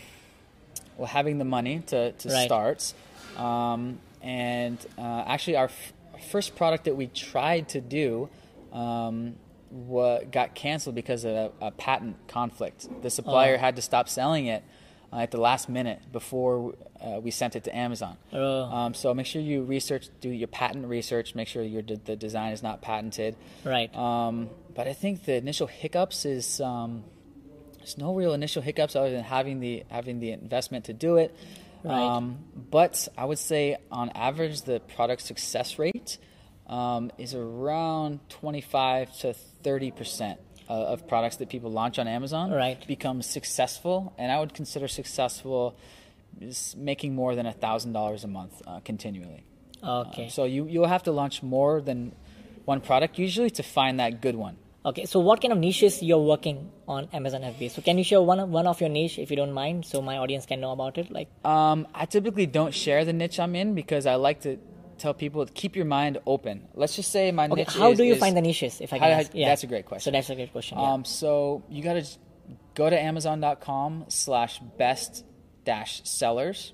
well 0.96 1.06
having 1.06 1.38
the 1.38 1.44
money 1.44 1.80
to, 1.88 2.12
to 2.12 2.28
Right. 2.28 2.44
start, 2.46 2.92
um, 3.36 3.98
and 4.22 4.78
uh, 4.98 5.24
actually 5.26 5.56
our 5.56 5.66
f- 5.66 5.92
first 6.30 6.56
product 6.56 6.84
that 6.84 6.96
we 6.96 7.06
tried 7.08 7.68
to 7.70 7.80
do 7.80 8.28
um, 8.72 9.34
wa- 9.70 10.20
got 10.30 10.54
canceled 10.54 10.94
because 10.94 11.24
of 11.24 11.32
a, 11.32 11.50
a 11.60 11.70
patent 11.70 12.16
conflict. 12.28 12.88
The 13.02 13.10
supplier 13.10 13.54
Oh. 13.56 13.58
had 13.58 13.76
to 13.76 13.82
stop 13.82 14.08
selling 14.08 14.46
it 14.46 14.62
uh, 15.12 15.18
at 15.18 15.30
the 15.30 15.40
last 15.40 15.68
minute 15.68 16.00
before 16.12 16.74
uh, 17.00 17.20
we 17.20 17.30
sent 17.30 17.54
it 17.56 17.64
to 17.64 17.76
Amazon. 17.76 18.16
Oh. 18.32 18.62
Um, 18.64 18.94
so 18.94 19.12
make 19.14 19.26
sure 19.26 19.40
you 19.42 19.62
research, 19.62 20.08
do 20.20 20.28
your 20.30 20.48
patent 20.48 20.86
research, 20.86 21.34
make 21.34 21.46
sure 21.48 21.62
your 21.62 21.82
de- 21.82 21.96
the 21.96 22.16
design 22.16 22.52
is 22.52 22.62
not 22.62 22.80
patented. 22.82 23.36
Right. 23.64 23.94
Um, 23.94 24.48
but 24.74 24.88
I 24.88 24.92
think 24.94 25.24
the 25.24 25.34
initial 25.34 25.66
hiccups 25.68 26.24
is 26.24 26.60
um, 26.60 27.04
there's 27.86 27.98
no 27.98 28.14
real 28.14 28.34
initial 28.34 28.62
hiccups 28.62 28.96
other 28.96 29.10
than 29.12 29.22
having 29.22 29.60
the 29.60 29.84
having 29.88 30.18
the 30.18 30.32
investment 30.32 30.86
to 30.86 30.92
do 30.92 31.18
it. 31.18 31.32
Right. 31.84 31.94
Um, 31.94 32.38
but 32.70 33.06
I 33.16 33.24
would 33.24 33.38
say 33.38 33.76
on 33.92 34.10
average 34.10 34.62
the 34.62 34.80
product 34.80 35.22
success 35.22 35.78
rate 35.78 36.18
um, 36.66 37.12
is 37.16 37.32
around 37.32 38.18
25 38.28 39.16
to 39.18 39.34
30 39.34 39.90
percent 39.92 40.40
uh, 40.68 40.72
of 40.72 41.06
products 41.06 41.36
that 41.36 41.48
people 41.48 41.70
launch 41.70 42.00
on 42.00 42.08
Amazon 42.08 42.50
Right. 42.50 42.84
become 42.88 43.22
successful, 43.22 44.12
and 44.18 44.32
I 44.32 44.40
would 44.40 44.52
consider 44.52 44.88
successful 44.88 45.76
is 46.40 46.74
making 46.76 47.14
more 47.14 47.36
than 47.36 47.46
a 47.46 47.52
thousand 47.52 47.92
dollars 47.92 48.24
a 48.24 48.28
month 48.28 48.60
uh, 48.66 48.80
continually. 48.80 49.44
Okay. 49.80 50.28
So 50.28 50.42
you 50.42 50.66
you'll 50.66 50.88
have 50.88 51.04
to 51.04 51.12
launch 51.12 51.40
more 51.40 51.80
than 51.80 52.16
one 52.64 52.80
product 52.80 53.16
usually 53.16 53.50
to 53.50 53.62
find 53.62 54.00
that 54.00 54.20
good 54.20 54.34
one. 54.34 54.56
Okay, 54.86 55.04
so 55.04 55.18
what 55.18 55.40
kind 55.42 55.52
of 55.52 55.58
niches 55.58 56.00
you're 56.00 56.22
working 56.22 56.70
on 56.86 57.08
Amazon 57.12 57.42
FBA? 57.42 57.72
So 57.72 57.82
can 57.82 57.98
you 57.98 58.04
share 58.04 58.22
one 58.22 58.38
of, 58.38 58.48
one 58.48 58.68
of 58.68 58.80
your 58.80 58.88
niche 58.88 59.18
if 59.18 59.30
you 59.32 59.36
don't 59.36 59.52
mind, 59.52 59.84
so 59.84 60.00
my 60.00 60.18
audience 60.18 60.46
can 60.46 60.60
know 60.60 60.70
about 60.70 60.96
it? 60.96 61.10
Like, 61.10 61.28
Um, 61.44 61.88
I 61.92 62.06
typically 62.06 62.46
don't 62.46 62.72
share 62.72 63.04
the 63.04 63.12
niche 63.12 63.40
I'm 63.40 63.56
in 63.56 63.74
because 63.74 64.06
I 64.06 64.14
like 64.14 64.42
to 64.42 64.58
tell 64.98 65.12
people 65.12 65.44
to 65.44 65.52
keep 65.52 65.74
your 65.74 65.86
mind 65.86 66.18
open. 66.24 66.68
Let's 66.74 66.94
just 66.94 67.10
say 67.10 67.32
my 67.32 67.46
okay, 67.46 67.62
niche. 67.64 67.74
how 67.74 67.90
is- 67.90 67.98
do 67.98 68.04
you 68.04 68.12
is- 68.14 68.20
find 68.20 68.36
the 68.36 68.42
niches? 68.42 68.80
If 68.80 68.92
I 68.92 68.98
can 69.00 69.08
I- 69.08 69.10
ask, 69.22 69.30
yeah. 69.34 69.48
that's 69.48 69.64
a 69.64 69.66
great 69.66 69.86
question. 69.86 70.04
So 70.12 70.16
that's 70.16 70.30
a 70.30 70.36
great 70.36 70.52
question. 70.52 70.78
Yeah. 70.78 70.92
Um, 70.92 71.04
so 71.04 71.64
you 71.68 71.82
got 71.82 71.94
to 71.94 72.04
go 72.74 72.88
to 72.88 72.96
Amazon.com 72.98 74.04
slash 74.08 74.60
best 74.78 75.24
dash 75.64 76.02
sellers, 76.04 76.72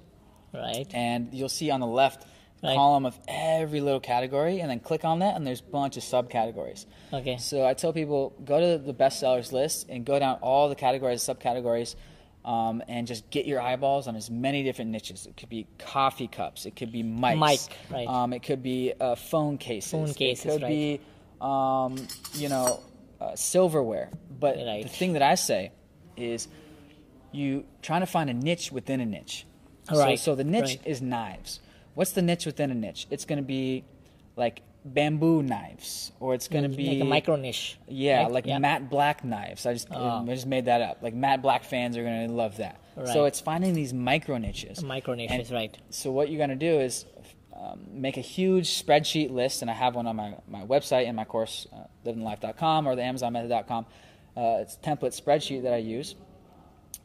right. 0.53 0.87
and 0.93 1.33
you'll 1.33 1.49
see 1.49 1.71
on 1.71 1.81
the 1.81 1.87
left 1.87 2.27
Right. 2.63 2.77
column 2.77 3.07
of 3.07 3.19
every 3.27 3.81
little 3.81 3.99
category, 3.99 4.61
and 4.61 4.71
then 4.71 4.79
click 4.79 5.05
on 5.05 5.19
that, 5.19 5.35
and 5.35 5.45
there's 5.45 5.61
a 5.61 5.65
bunch 5.65 5.97
of 5.97 6.05
subcategories. 6.05 6.87
Okay. 7.13 7.37
So 7.39 7.67
I 7.67 7.75
tell 7.75 7.93
people 7.93 8.35
go 8.45 8.61
to 8.61 8.79
the 8.83 8.93
best 8.93 9.19
sellers 9.19 9.53
list 9.53 9.87
and 9.89 10.05
go 10.05 10.19
down 10.21 10.37
all 10.43 10.69
the 10.69 10.77
categories, 10.77 11.23
subcategories, 11.23 11.97
um, 12.45 12.81
and 12.87 13.07
just 13.09 13.29
get 13.31 13.47
your 13.47 13.61
eyeballs 13.61 14.07
on 14.07 14.15
as 14.15 14.31
many 14.31 14.63
different 14.63 14.93
niches. 14.93 15.27
It 15.27 15.37
could 15.37 15.49
be 15.49 15.67
coffee 15.79 16.29
cups, 16.29 16.65
it 16.67 16.77
could 16.77 16.93
be 16.93 17.03
mics, 17.03 17.39
Mic, 17.39 17.77
right. 17.91 18.07
Um, 18.09 18.33
it 18.33 18.45
could 18.45 18.63
be 18.63 18.93
uh, 19.01 19.17
phone 19.17 19.59
cases, 19.59 19.91
Phone 19.91 20.15
cases, 20.15 20.47
it 20.47 20.49
could 20.51 20.63
right. 20.63 20.69
be 20.69 21.01
um, 21.41 21.97
you 22.35 22.49
know 22.49 22.79
uh, 23.21 23.35
silverware. 23.35 24.11
But 24.39 24.57
Right. 24.57 24.83
the 24.85 24.89
thing 24.89 25.15
that 25.15 25.23
I 25.23 25.35
say 25.35 25.73
is 26.17 26.47
you 27.33 27.65
trying 27.81 28.01
to 28.03 28.07
find 28.07 28.31
a 28.31 28.35
niche 28.35 28.71
within 28.71 29.01
a 29.01 29.07
niche. 29.07 29.47
Right, 29.91 30.17
So, 30.19 30.33
so 30.33 30.35
the 30.37 30.45
niche 30.45 30.63
right. 30.63 30.81
is 30.85 31.03
knives. 31.03 31.59
What's 31.95 32.13
the 32.13 32.23
niche 32.23 32.47
within 32.47 32.71
a 32.71 32.75
niche? 32.75 33.07
It's 33.11 33.25
going 33.25 33.39
to 33.39 33.45
be 33.45 33.85
like 34.37 34.63
bamboo 34.85 35.43
knives, 35.43 36.13
or 36.21 36.35
it's 36.35 36.49
going 36.49 36.65
to 36.65 36.71
be 36.71 36.89
like 36.89 37.01
a 37.01 37.05
micro 37.05 37.37
niche. 37.37 37.79
yeah, 37.87 38.23
right? 38.23 38.33
like 38.33 38.47
yeah. 38.47 38.59
matte 38.59 38.91
black 38.91 39.25
knives. 39.25 39.67
I 39.67 39.75
just 39.75 39.89
Oh. 39.91 40.25
I 40.29 40.35
just 40.35 40.47
made 40.47 40.65
that 40.65 40.81
up. 40.81 40.99
Like 41.03 41.15
matte 41.15 41.43
black 41.43 41.65
fans 41.65 41.97
are 41.97 42.03
going 42.03 42.29
to 42.29 42.35
love 42.35 42.57
that. 42.57 42.81
Right. 42.97 43.09
So 43.09 43.25
it's 43.27 43.41
finding 43.41 43.75
these 43.75 43.93
micro 43.93 44.39
niches. 44.39 44.83
Micro 44.83 45.15
niches, 45.15 45.51
And 45.51 45.57
right. 45.57 45.79
So 45.91 46.11
what 46.11 46.31
you're 46.31 46.39
going 46.39 46.51
to 46.51 46.57
do 46.57 46.81
is 46.81 47.07
um, 47.55 47.87
make 47.93 48.17
a 48.17 48.23
huge 48.23 48.69
spreadsheet 48.69 49.31
list, 49.31 49.63
and 49.63 49.71
I 49.71 49.75
have 49.75 49.95
one 49.95 50.07
on 50.07 50.17
my, 50.17 50.35
my 50.49 50.65
website 50.65 51.07
in 51.07 51.15
my 51.15 51.25
course, 51.25 51.67
uh, 51.73 51.85
livinglife.com 52.05 52.89
or 52.89 52.97
the 52.97 53.03
amazonmethod.com. 53.03 53.87
Uh, 54.37 54.59
it's 54.61 54.75
a 54.75 54.79
template 54.79 55.21
spreadsheet 55.21 55.63
that 55.63 55.73
I 55.73 55.77
use, 55.77 56.15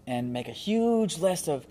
and 0.08 0.34
make 0.34 0.48
a 0.48 0.54
huge 0.54 1.20
list 1.20 1.48
of 1.48 1.68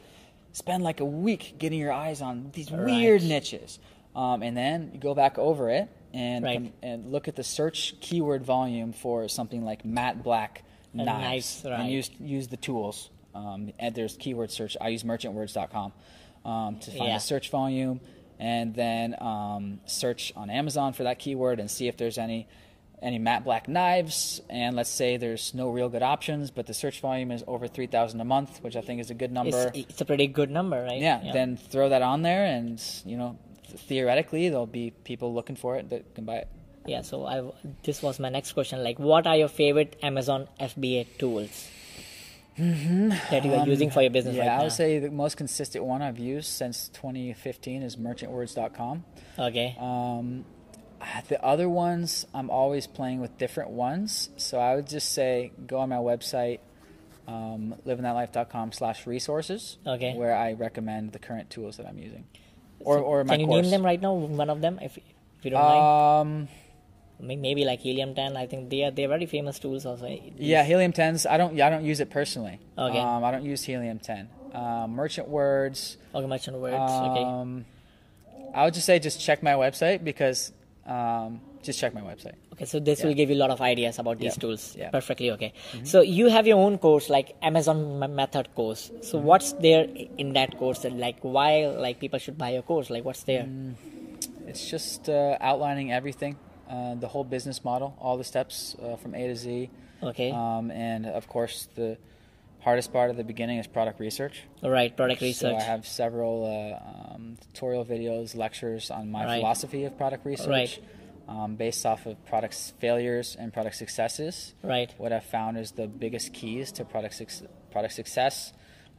spend 0.57 0.83
like 0.83 1.01
a 1.01 1.05
week 1.05 1.57
getting 1.59 1.79
your 1.79 1.93
eyes 1.93 2.23
on 2.23 2.51
these 2.55 2.71
weird 2.71 3.23
niches, 3.23 3.79
um, 4.15 4.43
and 4.43 4.57
then 4.57 4.91
you 4.95 4.99
go 4.99 5.15
back 5.15 5.39
over 5.39 5.69
it 5.69 5.89
and 6.15 6.43
Right. 6.45 6.57
com- 6.59 6.73
and 6.83 7.13
look 7.13 7.29
at 7.29 7.37
the 7.37 7.45
search 7.45 7.95
keyword 8.01 8.43
volume 8.43 8.93
for 8.93 9.29
something 9.29 9.65
like 9.65 9.85
matte 9.85 10.23
black 10.23 10.63
knives, 10.95 11.63
right. 11.65 11.81
and 11.81 11.91
use 11.91 12.11
use 12.19 12.49
the 12.49 12.57
tools. 12.57 13.11
Um, 13.35 13.71
and 13.79 13.95
there's 13.95 14.17
keyword 14.17 14.51
search. 14.51 14.79
I 14.81 14.89
use 14.89 15.05
merchantwords.com 15.05 15.93
um, 16.47 16.79
to 16.79 16.91
find 16.91 17.05
Yeah. 17.09 17.15
the 17.17 17.21
search 17.21 17.51
volume, 17.51 18.01
and 18.39 18.75
then 18.75 19.15
um, 19.21 19.81
search 19.85 20.33
on 20.37 20.49
Amazon 20.49 20.95
for 20.95 21.03
that 21.03 21.19
keyword 21.19 21.61
and 21.61 21.71
see 21.71 21.87
if 21.87 21.99
there's 21.99 22.17
any 22.17 22.49
any 23.03 23.19
matte 23.19 23.45
black 23.45 23.69
knives. 23.69 24.41
And 24.49 24.77
let's 24.77 24.91
say 24.91 25.17
there's 25.17 25.55
no 25.55 25.71
real 25.71 25.89
good 25.89 26.03
options, 26.03 26.51
but 26.51 26.67
the 26.67 26.75
search 26.75 27.01
volume 27.01 27.31
is 27.31 27.45
over 27.47 27.69
three 27.69 27.87
thousand 27.87 28.21
a 28.21 28.25
month, 28.25 28.63
which 28.63 28.77
I 28.77 28.81
think 28.81 29.01
is 29.01 29.11
a 29.11 29.15
good 29.15 29.33
number. 29.33 29.71
It's, 29.75 29.91
it's 29.91 30.01
a 30.01 30.05
pretty 30.05 30.27
good 30.27 30.51
number, 30.51 30.83
right? 30.83 31.01
yeah, 31.01 31.33
then 31.33 31.57
throw 31.57 31.89
that 31.89 32.03
on 32.03 32.23
there, 32.23 32.45
and 32.45 32.83
you 33.05 33.17
know, 33.17 33.39
theoretically 33.67 34.49
there'll 34.49 34.67
be 34.67 34.93
people 35.05 35.35
looking 35.35 35.57
for 35.57 35.77
it 35.77 35.91
that 35.91 36.15
can 36.15 36.25
buy 36.25 36.37
it. 36.37 36.49
Yeah, 36.87 37.03
so 37.03 37.27
I 37.27 37.51
this 37.83 38.03
was 38.03 38.19
my 38.21 38.29
next 38.29 38.53
question. 38.53 38.83
Like, 38.83 38.99
what 38.99 39.27
are 39.27 39.37
your 39.37 39.49
favorite 39.49 39.97
Amazon 40.03 40.49
FBA 40.61 41.19
tools? 41.19 41.71
that 42.59 43.45
you 43.45 43.53
are 43.53 43.67
using 43.67 43.91
for 43.91 44.01
your 44.01 44.11
business 44.11 44.35
Yeah, 44.35 44.49
right 44.49 44.61
I 44.61 44.63
would 44.63 44.73
say 44.73 44.99
the 44.99 45.11
most 45.11 45.37
consistent 45.37 45.85
one 45.85 46.01
I've 46.01 46.19
used 46.19 46.49
since 46.49 46.89
2015 46.89 47.83
is 47.83 47.99
merchantwords.com. 47.99 49.05
okay. 49.39 49.77
Um, 49.79 50.47
the 51.29 51.43
other 51.45 51.69
ones, 51.69 52.27
I'm 52.35 52.51
always 52.51 52.87
playing 52.87 53.21
with 53.21 53.37
different 53.39 53.71
ones. 53.71 54.31
So 54.37 54.59
I 54.59 54.75
would 54.77 54.87
just 54.89 55.13
say 55.13 55.53
go 55.67 55.79
on 55.79 55.89
my 55.89 55.97
website, 55.97 56.61
um, 57.29 57.75
livingthatlife.com 57.87 58.73
slash 58.73 59.07
resources, 59.07 59.79
Okay. 59.87 60.15
where 60.15 60.35
I 60.37 60.53
recommend 60.53 61.13
the 61.13 61.19
current 61.19 61.51
tools 61.51 61.77
that 61.79 61.87
I'm 61.87 61.99
using. 61.99 62.25
Or, 62.81 62.99
or 62.99 63.25
my 63.25 63.35
Can 63.35 63.41
you 63.41 63.47
course. 63.47 63.63
name 63.63 63.71
them 63.71 63.85
right 63.85 64.01
now? 64.01 64.13
One 64.15 64.51
of 64.51 64.61
them, 64.61 64.79
if, 64.83 64.97
if 64.99 65.05
you 65.45 65.51
don't 65.51 65.63
mind. 65.63 66.49
Um, 66.49 66.49
May- 67.19 67.37
Maybe 67.37 67.65
like 67.65 67.81
Helium 67.81 68.15
10. 68.15 68.37
I 68.37 68.47
think 68.47 68.69
they 68.71 68.85
are 68.85 68.91
they're 68.91 69.09
very 69.09 69.27
famous 69.27 69.59
tools 69.59 69.87
also. 69.87 70.07
yeah, 70.37 70.63
Helium 70.65 70.93
10s. 70.93 71.29
I 71.29 71.39
don't. 71.39 71.55
Yeah, 71.57 71.67
I 71.67 71.71
don't 71.71 71.85
use 71.85 72.01
it 72.01 72.11
personally. 72.11 72.61
Okay. 72.77 72.99
Um, 72.99 73.25
I 73.25 73.31
don't 73.31 73.45
use 73.45 73.63
Helium 73.65 73.99
10. 73.99 74.29
Um, 74.53 74.91
Merchant 74.93 75.27
Words. 75.29 75.97
Okay, 76.15 76.27
merchant 76.27 76.59
words. 76.59 76.75
okay. 76.77 77.23
Um, 77.25 77.65
I 78.55 78.65
would 78.65 78.75
just 78.75 78.87
say 78.87 78.99
just 78.99 79.21
check 79.21 79.43
my 79.43 79.53
website 79.53 80.05
because 80.05 80.53
um, 80.87 81.41
just 81.63 81.79
check 81.81 81.93
my 81.95 82.01
website. 82.01 82.35
Okay, 82.53 82.65
so 82.65 82.79
this 82.79 83.03
will 83.03 83.15
give 83.15 83.29
you 83.29 83.37
a 83.37 83.43
lot 83.45 83.51
of 83.51 83.61
ideas 83.61 83.99
about 83.99 84.19
these 84.19 84.37
Yeah. 84.37 84.41
tools. 84.41 84.77
Yeah. 84.79 84.91
Perfectly 84.91 85.31
okay. 85.33 85.53
So 85.85 86.01
you 86.01 86.29
have 86.29 86.47
your 86.47 86.59
own 86.59 86.79
course, 86.79 87.11
like 87.11 87.35
Amazon 87.43 87.99
Method 88.15 88.55
course. 88.55 88.91
So 89.03 89.19
what's 89.19 89.53
there 89.55 89.87
in 90.17 90.33
that 90.35 90.57
course? 90.59 90.85
And 90.85 90.99
like 91.01 91.17
why 91.23 91.67
like 91.67 91.99
people 91.99 92.19
should 92.19 92.39
buy 92.39 92.51
your 92.51 92.63
course? 92.63 92.89
Like 92.89 93.05
what's 93.05 93.25
there? 93.25 93.47
It's 94.47 94.71
just 94.71 95.09
uh, 95.09 95.37
outlining 95.41 95.93
everything, 95.93 96.37
uh, 96.71 96.95
the 96.95 97.09
whole 97.09 97.25
business 97.25 97.65
model, 97.65 97.97
all 98.01 98.17
the 98.17 98.25
steps 98.25 98.77
uh, 98.81 98.95
from 98.97 99.15
A 99.15 99.27
to 99.27 99.35
Z. 99.37 99.69
Okay. 100.03 100.31
Um, 100.31 100.71
and 100.71 101.05
of 101.07 101.29
course, 101.29 101.69
the 101.75 101.99
hardest 102.61 102.93
part 102.93 103.11
of 103.11 103.17
the 103.17 103.25
beginning 103.25 103.59
is 103.59 103.67
product 103.67 104.01
research. 104.01 104.43
All 104.63 104.71
right, 104.71 104.95
product 104.97 105.21
research. 105.21 105.53
So 105.53 105.57
I 105.57 105.63
have 105.63 105.87
several 105.87 106.45
uh, 106.45 107.15
um, 107.15 107.37
tutorial 107.53 107.85
videos, 107.85 108.35
lectures 108.37 108.91
on 108.91 109.11
my 109.11 109.25
Right. 109.25 109.41
philosophy 109.41 109.85
of 109.85 109.97
product 109.97 110.27
research, 110.27 110.49
Right. 110.49 110.79
um, 111.29 111.57
based 111.57 111.87
off 111.87 112.07
of 112.07 112.25
product 112.27 112.55
failures 112.81 113.37
and 113.39 113.53
product 113.53 113.77
successes. 113.77 114.55
Right. 114.63 114.93
What 114.99 115.13
I've 115.13 115.25
found 115.25 115.59
is 115.59 115.73
the 115.73 115.87
biggest 115.87 116.33
keys 116.33 116.73
to 116.73 116.85
product 116.85 117.15
suc- 117.15 117.49
product 117.71 117.95
success. 117.95 118.53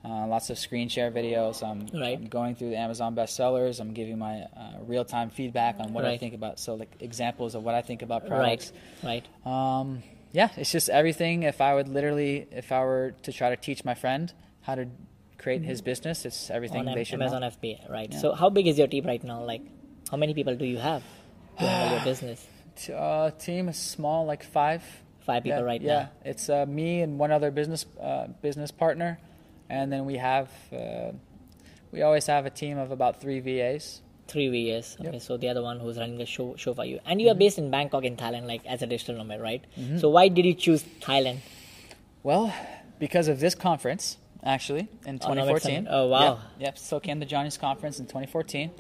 Uh, 0.06 0.28
lots 0.28 0.50
of 0.50 0.58
screen 0.58 0.88
share 0.88 1.12
videos. 1.12 1.62
I'm, 1.68 1.88
Right. 2.00 2.18
I'm 2.18 2.28
going 2.28 2.56
through 2.56 2.70
the 2.70 2.78
Amazon 2.78 3.16
bestsellers. 3.16 3.82
I'm 3.82 3.94
giving 3.94 4.18
my 4.20 4.42
uh, 4.44 4.74
real 4.86 5.04
time 5.04 5.30
feedback 5.30 5.78
on 5.80 5.92
what 5.92 6.06
I 6.06 6.18
think 6.18 6.34
about. 6.36 6.60
So 6.60 6.76
like 6.76 6.96
examples 7.02 7.56
of 7.56 7.64
what 7.64 7.74
I 7.76 7.82
think 7.82 8.04
about 8.04 8.22
Right. 8.22 8.30
products. 8.30 8.74
Right. 9.04 9.26
Um, 9.46 10.04
yeah, 10.32 10.50
it's 10.58 10.72
just 10.72 10.90
everything. 10.90 11.44
If 11.44 11.62
I 11.62 11.74
would 11.76 11.88
literally, 11.88 12.48
if 12.52 12.72
I 12.72 12.80
were 12.82 13.12
to 13.24 13.32
try 13.34 13.50
to 13.50 13.56
teach 13.58 13.84
my 13.86 13.94
friend 13.96 14.32
how 14.62 14.76
to 14.76 14.88
create 15.38 15.64
his 15.64 15.82
business, 15.82 16.26
it's 16.26 16.50
everything 16.50 16.82
Mm-hmm. 16.82 16.90
On 16.90 16.96
they 16.96 17.02
Am- 17.02 17.06
should 17.06 17.22
Amazon 17.22 17.42
know. 17.42 17.50
FBA, 17.50 17.90
right? 17.90 18.10
Yeah. 18.12 18.20
So 18.20 18.34
how 18.34 18.50
big 18.50 18.68
is 18.68 18.78
your 18.78 18.88
team 18.88 19.06
right 19.06 19.24
now? 19.24 19.44
Like 19.44 19.62
how 20.12 20.18
many 20.18 20.34
people 20.34 20.56
do 20.56 20.66
you 20.66 20.78
have 20.78 21.04
to 21.60 21.66
handle 21.66 21.98
your 21.98 22.06
business? 22.12 22.46
T- 22.76 22.94
Uh, 22.94 23.32
team 23.32 23.70
is 23.70 23.78
small, 23.78 24.26
like 24.26 24.44
five. 24.44 24.84
Five 25.26 25.44
people 25.44 25.60
yeah, 25.60 25.66
right 25.66 25.82
yeah. 25.82 25.94
now. 25.94 26.00
Yeah, 26.24 26.32
it's 26.32 26.50
uh, 26.50 26.66
me 26.66 27.02
and 27.02 27.20
one 27.20 27.32
other 27.32 27.52
business 27.52 27.86
uh, 28.00 28.28
business 28.42 28.72
partner, 28.72 29.20
and 29.70 29.92
then 29.92 30.06
we 30.06 30.16
have 30.18 30.50
uh, 30.72 31.12
we 31.92 32.02
always 32.02 32.28
have 32.28 32.46
a 32.46 32.50
team 32.50 32.78
of 32.78 32.92
about 32.92 33.20
three 33.20 33.40
VAs. 33.42 34.02
Three. 34.28 34.48
Yep. 34.72 34.86
Okay, 35.00 35.20
so 35.20 35.38
they 35.38 35.48
are 35.48 35.54
the 35.54 35.62
one 35.64 35.80
who's 35.80 35.98
running 35.98 36.18
the 36.18 36.26
show 36.26 36.56
show 36.58 36.74
for 36.74 36.86
you, 36.86 37.00
and 37.06 37.22
you 37.22 37.28
are 37.28 37.32
Mm-hmm. 37.32 37.40
based 37.40 37.58
in 37.58 37.72
Bangkok 37.72 38.04
in 38.04 38.18
Thailand, 38.18 38.46
like 38.48 38.66
as 38.66 38.82
a 38.82 38.88
digital 38.88 39.16
nomad, 39.16 39.42
right? 39.42 39.64
So 40.00 40.10
why 40.10 40.28
did 40.28 40.46
you 40.46 40.54
choose 40.54 40.84
Thailand? 41.02 41.38
Well, 42.24 42.54
because 43.00 43.28
of 43.28 43.40
this 43.40 43.56
conference, 43.56 44.18
actually, 44.44 44.88
in 45.06 45.20
Oh, 45.24 45.30
Nomad 45.34 45.62
2014. 45.62 45.76
Summit. 45.76 45.90
Oh, 45.92 46.08
wow. 46.08 46.24
Yep, 46.24 46.40
yep. 46.60 46.78
So 46.78 47.00
came 47.00 47.20
the 47.20 47.26
Johnny's 47.26 47.58
conference 47.58 48.00
in 48.00 48.06
2014, 48.06 48.72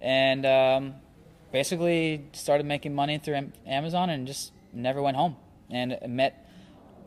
and 0.00 0.44
um, 0.46 0.94
basically 1.52 2.24
started 2.32 2.66
making 2.66 2.94
money 2.94 3.18
through 3.18 3.50
Amazon 3.66 4.10
and 4.10 4.26
just 4.26 4.52
never 4.72 5.00
went 5.02 5.16
home 5.16 5.36
and 5.70 5.96
met 6.08 6.46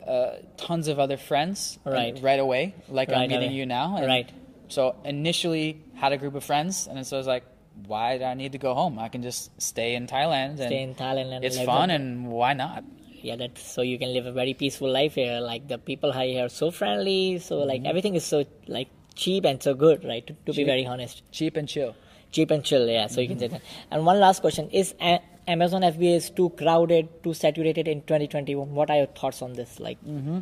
uh, 0.06 0.36
tons 0.56 0.88
of 0.88 0.98
other 0.98 1.16
friends 1.16 1.78
Right. 1.84 2.18
right 2.22 2.38
away, 2.40 2.74
like 2.88 3.08
Right 3.08 3.18
I'm 3.22 3.28
meeting 3.30 3.48
away. 3.48 3.54
you 3.56 3.66
now. 3.66 4.04
Right. 4.04 4.30
So 4.68 4.96
initially 5.04 5.80
had 5.94 6.12
a 6.12 6.16
group 6.18 6.34
of 6.34 6.42
friends, 6.44 6.86
and 6.88 7.06
so 7.06 7.16
I 7.16 7.18
was 7.18 7.26
like, 7.26 7.44
why 7.86 8.18
do 8.18 8.24
I 8.24 8.34
need 8.34 8.52
to 8.52 8.58
go 8.58 8.74
home? 8.74 8.98
I 8.98 9.08
can 9.08 9.22
just 9.22 9.50
stay 9.60 9.94
in 9.94 10.06
Thailand. 10.06 10.56
Stay 10.56 10.82
in 10.82 10.94
Thailand 10.94 11.32
and 11.34 11.44
it's 11.44 11.60
fun, 11.60 11.90
and 11.90 12.28
why 12.28 12.52
not? 12.54 12.84
yeah 13.26 13.36
that 13.36 13.56
so 13.56 13.80
you 13.80 13.98
can 13.98 14.12
live 14.12 14.26
a 14.26 14.32
very 14.32 14.52
peaceful 14.52 14.90
life 14.92 15.14
here 15.14 15.40
like 15.40 15.66
the 15.66 15.78
people 15.78 16.12
here 16.12 16.44
are 16.44 16.48
so 16.50 16.70
friendly 16.70 17.38
so 17.38 17.60
like 17.60 17.82
everything 17.86 18.14
is 18.16 18.22
so 18.32 18.44
like 18.66 18.88
cheap 19.14 19.46
and 19.46 19.62
so 19.62 19.72
good 19.72 20.04
right 20.04 20.26
to, 20.26 20.34
to 20.34 20.52
be 20.52 20.58
Mm-hmm. 20.58 20.66
Very 20.66 20.84
honest 20.86 21.22
Cheap 21.32 21.56
and 21.56 21.66
chill. 21.66 21.96
cheap 22.32 22.50
and 22.50 22.62
chill 22.62 22.86
yeah 22.86 23.06
so 23.06 23.22
you 23.22 23.28
can 23.28 23.38
say 23.38 23.46
Mm-hmm. 23.46 23.54
that 23.54 23.62
and 23.90 24.04
one 24.04 24.20
last 24.20 24.40
question 24.42 24.68
is 24.68 24.94
A- 25.00 25.22
amazon 25.48 25.80
fba 25.80 26.16
is 26.16 26.28
too 26.28 26.50
crowded 26.50 27.08
too 27.22 27.32
saturated 27.32 27.88
in 27.88 28.02
2021 28.02 28.74
what 28.74 28.90
are 28.90 28.98
your 28.98 29.06
thoughts 29.06 29.40
on 29.40 29.54
this 29.54 29.80
like 29.80 29.98
mm-hmm. 30.04 30.40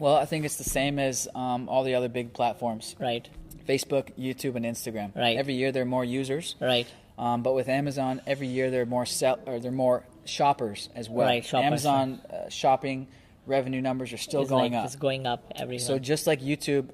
Well, 0.00 0.16
I 0.16 0.24
think 0.24 0.44
it's 0.44 0.56
the 0.56 0.64
same 0.78 0.98
as 0.98 1.28
um, 1.36 1.68
all 1.68 1.84
the 1.84 1.94
other 1.94 2.08
big 2.08 2.32
platforms. 2.32 2.96
right 2.98 3.28
Facebook, 3.66 4.12
YouTube, 4.18 4.56
and 4.56 4.64
Instagram. 4.64 5.14
Right. 5.16 5.36
Every 5.36 5.54
year 5.54 5.72
there 5.72 5.82
are 5.82 5.86
more 5.86 6.04
users, 6.04 6.54
right 6.60 6.86
um, 7.18 7.42
but 7.42 7.54
with 7.54 7.68
Amazon, 7.68 8.20
every 8.26 8.46
year 8.46 8.70
there 8.70 8.82
are 8.82 8.86
more 8.86 9.06
sell 9.06 9.38
or 9.46 9.58
there 9.58 9.70
are 9.70 9.74
more 9.74 10.04
shoppers 10.24 10.88
as 10.94 11.08
well. 11.08 11.26
Right, 11.26 11.44
shoppers. 11.44 11.64
Amazon 11.64 12.20
uh, 12.30 12.48
shopping 12.48 13.08
revenue 13.46 13.80
numbers 13.80 14.12
are 14.12 14.18
still 14.18 14.42
it's 14.42 14.50
going 14.50 14.72
like 14.72 14.80
up. 14.80 14.86
it's 14.86 14.96
going 14.96 15.26
up 15.26 15.52
every 15.56 15.78
So 15.78 15.98
just 15.98 16.26
like 16.26 16.40
YouTube, 16.40 16.90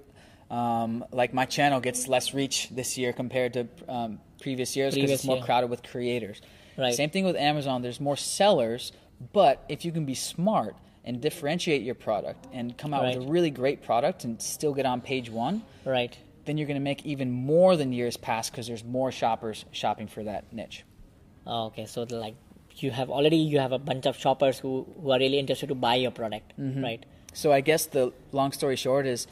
um, 0.50 1.04
like 1.10 1.34
my 1.34 1.44
channel 1.44 1.80
gets 1.80 2.06
less 2.06 2.34
reach 2.34 2.68
this 2.70 2.96
year 2.96 3.12
compared 3.12 3.54
to 3.54 3.68
um, 3.88 4.20
previous 4.40 4.76
years 4.76 4.94
because 4.94 5.10
it's 5.10 5.24
more 5.24 5.36
year. 5.36 5.44
crowded 5.44 5.70
with 5.70 5.82
creators. 5.82 6.40
Right. 6.78 6.94
Same 6.94 7.10
thing 7.10 7.24
with 7.24 7.36
Amazon. 7.36 7.82
There's 7.82 8.00
more 8.00 8.16
sellers, 8.16 8.92
but 9.32 9.64
if 9.68 9.84
you 9.84 9.92
can 9.92 10.04
be 10.04 10.14
smart 10.14 10.76
and 11.04 11.20
differentiate 11.20 11.82
your 11.82 11.96
product 11.96 12.46
and 12.52 12.78
come 12.78 12.94
out 12.94 13.02
with 13.02 13.16
a 13.16 13.28
really 13.28 13.50
great 13.50 13.82
product 13.82 14.22
and 14.24 14.40
still 14.40 14.72
get 14.72 14.86
on 14.86 15.00
page 15.00 15.28
one, 15.28 15.62
right 15.84 16.16
then 16.44 16.58
you're 16.58 16.66
going 16.66 16.74
to 16.82 16.88
make 16.92 17.04
even 17.06 17.30
more 17.30 17.76
than 17.76 17.92
years 17.92 18.16
past 18.16 18.50
because 18.52 18.66
there's 18.66 18.84
more 18.84 19.10
shoppers 19.12 19.64
shopping 19.70 20.06
for 20.08 20.22
that 20.24 20.52
niche. 20.52 20.84
oh, 21.46 21.66
okay 21.66 21.86
so 21.86 22.02
like 22.10 22.34
you 22.76 22.90
have 22.90 23.10
already 23.10 23.36
you 23.36 23.58
have 23.58 23.72
a 23.72 23.78
bunch 23.78 24.06
of 24.06 24.16
shoppers 24.16 24.58
who, 24.58 24.86
who 25.00 25.10
are 25.12 25.18
really 25.18 25.38
interested 25.38 25.68
to 25.68 25.74
buy 25.74 25.94
your 25.96 26.10
product 26.10 26.52
Mm-hmm. 26.58 26.82
right 26.82 27.04
So 27.34 27.52
I 27.52 27.60
guess 27.60 27.86
the 27.86 28.12
long 28.32 28.52
story 28.52 28.76
short 28.76 29.06
is 29.06 29.26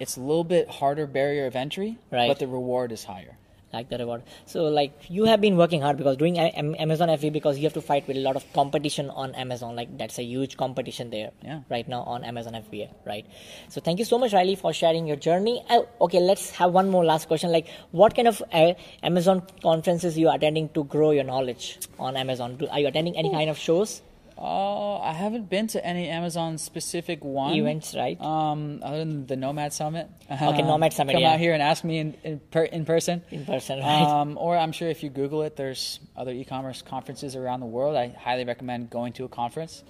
it's 0.00 0.16
a 0.16 0.20
little 0.20 0.44
bit 0.44 0.68
harder 0.80 1.06
barrier 1.06 1.46
of 1.46 1.54
entry, 1.54 1.98
Right. 2.10 2.28
but 2.28 2.38
the 2.38 2.46
reward 2.48 2.92
is 2.92 3.04
higher. 3.04 3.36
Like 3.72 3.88
the 3.88 3.98
reward. 3.98 4.22
So 4.46 4.64
like 4.64 4.92
you 5.08 5.24
have 5.24 5.40
been 5.40 5.56
working 5.56 5.80
hard 5.80 5.96
because 5.96 6.16
doing 6.16 6.38
Amazon 6.38 7.08
FBA 7.08 7.32
because 7.32 7.58
you 7.58 7.64
have 7.64 7.72
to 7.74 7.80
fight 7.80 8.06
with 8.06 8.16
a 8.16 8.20
lot 8.20 8.36
of 8.36 8.44
competition 8.52 9.10
on 9.10 9.34
Amazon. 9.34 9.76
Like 9.76 9.96
that's 9.98 10.18
a 10.18 10.22
huge 10.22 10.56
competition 10.56 11.10
there 11.10 11.30
Yeah. 11.42 11.60
right 11.70 11.88
now 11.88 12.02
on 12.02 12.24
Amazon 12.24 12.54
FBA, 12.54 12.88
right? 13.06 13.26
So 13.68 13.80
thank 13.80 13.98
you 13.98 14.04
so 14.04 14.18
much, 14.18 14.32
Riley, 14.32 14.54
for 14.56 14.72
sharing 14.72 15.06
your 15.06 15.16
journey. 15.16 15.64
Oh, 15.70 15.88
okay, 16.02 16.20
let's 16.20 16.50
have 16.50 16.72
one 16.72 16.90
more 16.90 17.04
last 17.04 17.28
question. 17.28 17.50
Like, 17.52 17.66
what 17.90 18.14
kind 18.14 18.28
of 18.28 18.42
uh, 18.52 18.74
Amazon 19.02 19.42
conferences 19.62 20.18
you 20.18 20.28
are 20.28 20.36
attending 20.36 20.68
to 20.70 20.84
grow 20.84 21.10
your 21.10 21.24
knowledge 21.24 21.78
on 21.98 22.16
Amazon? 22.16 22.56
Do, 22.56 22.68
are 22.68 22.80
you 22.80 22.88
attending 22.88 23.16
any 23.16 23.30
kind 23.30 23.48
of 23.50 23.58
shows, 23.58 24.02
Oh, 24.38 25.00
I 25.00 25.12
haven't 25.12 25.48
been 25.50 25.66
to 25.68 25.84
any 25.84 26.08
Amazon 26.08 26.58
specific 26.58 27.22
one 27.24 27.54
events, 27.54 27.94
right? 27.94 28.20
Um, 28.20 28.80
other 28.82 28.98
than 28.98 29.26
the 29.26 29.36
Nomad 29.36 29.72
Summit. 29.72 30.08
Okay, 30.30 30.62
Nomad 30.62 30.92
Summit, 30.92 31.12
Come 31.12 31.22
yeah. 31.22 31.32
out 31.34 31.38
here 31.38 31.52
and 31.52 31.62
ask 31.62 31.84
me 31.84 31.98
in 31.98 32.14
in, 32.24 32.40
per, 32.50 32.64
in 32.64 32.84
person. 32.84 33.22
in 33.30 33.44
person, 33.44 33.78
right? 33.80 34.02
Um, 34.02 34.38
or 34.38 34.56
I'm 34.56 34.72
sure 34.72 34.88
if 34.88 35.02
you 35.02 35.10
Google 35.10 35.42
it, 35.42 35.56
there's 35.56 36.00
other 36.16 36.32
e-commerce 36.32 36.82
conferences 36.82 37.36
around 37.36 37.60
the 37.60 37.66
world. 37.66 37.96
I 37.96 38.08
highly 38.08 38.44
recommend 38.44 38.90
going 38.90 39.12
to 39.14 39.24
a 39.24 39.28
conference. 39.28 39.84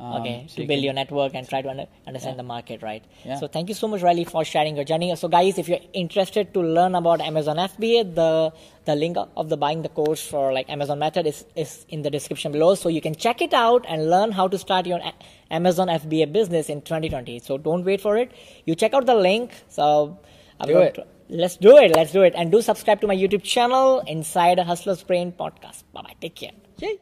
Um, 0.00 0.12
okay 0.20 0.44
so 0.48 0.56
to 0.62 0.66
build 0.68 0.78
can- 0.78 0.84
your 0.84 0.92
network 0.96 1.34
and 1.34 1.48
try 1.48 1.60
to 1.62 1.68
under, 1.70 1.86
understand 2.06 2.34
Yeah. 2.36 2.42
the 2.42 2.48
market 2.50 2.82
right? 2.82 3.04
Yeah. 3.24 3.36
so 3.40 3.48
thank 3.48 3.68
you 3.68 3.74
so 3.74 3.88
much 3.88 4.02
riley 4.02 4.24
for 4.24 4.44
sharing 4.44 4.76
your 4.76 4.84
journey. 4.90 5.08
So 5.22 5.26
guys 5.28 5.58
if 5.62 5.68
you're 5.68 5.80
interested 5.92 6.52
to 6.54 6.60
learn 6.76 6.94
about 6.94 7.20
amazon 7.30 7.56
fba 7.64 8.02
the 8.20 8.52
the 8.90 8.94
link 8.94 9.16
of 9.36 9.48
the 9.48 9.56
buying 9.64 9.82
the 9.82 9.88
course 9.88 10.22
for 10.34 10.52
like 10.52 10.70
amazon 10.76 10.98
method 11.00 11.26
is, 11.26 11.44
is 11.56 11.84
in 11.88 12.02
the 12.02 12.10
description 12.10 12.52
below. 12.52 12.74
So 12.76 12.88
you 12.88 13.00
can 13.00 13.14
check 13.26 13.42
it 13.48 13.52
out 13.64 13.84
and 13.88 14.08
learn 14.14 14.30
how 14.32 14.46
to 14.48 14.58
start 14.66 14.86
your 14.86 15.00
A- 15.10 15.14
amazon 15.60 15.88
fba 15.88 16.32
business 16.32 16.68
in 16.76 16.80
2020 16.82 17.40
so 17.40 17.58
don't 17.58 17.84
wait 17.84 18.00
for 18.00 18.16
it. 18.16 18.30
You 18.66 18.74
check 18.76 18.94
out 18.94 19.06
the 19.06 19.14
link. 19.16 19.52
So 19.68 20.18
I'm 20.60 20.68
Do 20.68 20.78
it. 20.78 20.94
to- 20.94 21.06
let's 21.28 21.56
do 21.56 21.76
it. 21.76 21.94
Let's 21.96 22.12
do 22.12 22.22
it. 22.22 22.34
And 22.36 22.52
do 22.52 22.62
subscribe 22.62 23.00
to 23.02 23.06
my 23.06 23.16
youtube 23.16 23.42
channel 23.42 24.00
inside 24.06 24.58
a 24.60 24.64
hustler's 24.64 25.02
brain 25.02 25.32
podcast. 25.32 25.82
Bye 25.92 26.02
bye 26.02 26.14
take 26.20 26.36
care. 26.36 26.52
Yay. 26.86 26.96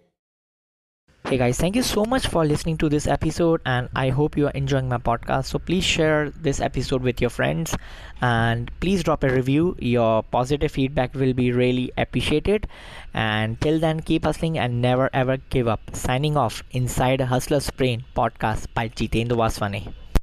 Hey 1.27 1.39
guys, 1.39 1.59
thank 1.59 1.75
you 1.75 1.83
so 1.83 2.05
much 2.05 2.29
for 2.29 2.45
listening 2.47 2.77
to 2.79 2.89
this 2.89 3.09
episode, 3.09 3.61
and 3.67 3.89
I 3.97 4.11
hope 4.11 4.37
you 4.37 4.47
are 4.47 4.53
enjoying 4.53 4.89
my 4.89 4.99
podcast. 4.99 5.47
So, 5.47 5.59
please 5.59 5.83
share 5.83 6.31
this 6.31 6.61
episode 6.61 7.03
with 7.03 7.21
your 7.21 7.31
friends 7.31 7.75
and 8.23 8.71
please 8.79 9.03
drop 9.03 9.25
a 9.25 9.29
review. 9.29 9.75
Your 9.81 10.23
positive 10.23 10.71
feedback 10.71 11.15
will 11.15 11.33
be 11.33 11.51
really 11.51 11.91
appreciated. 11.99 12.69
And 13.13 13.61
till 13.61 13.81
then, 13.81 14.03
keep 14.03 14.25
hustling 14.25 14.57
and 14.57 14.81
never 14.81 15.11
ever 15.13 15.39
give 15.51 15.67
up. 15.67 15.81
Signing 15.97 16.37
off 16.37 16.63
inside 16.71 17.21
Hustler's 17.21 17.71
Brain 17.71 18.05
podcast 18.15 18.73
by 18.73 18.89
Jitendra 18.89 19.43
Vaswani. 19.43 19.93